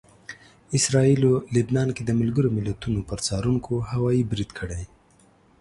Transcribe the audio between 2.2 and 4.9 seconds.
ملګرو ملتونو پر څارونکو هوايي برید کړی